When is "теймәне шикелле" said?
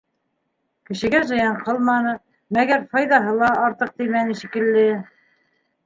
4.01-4.87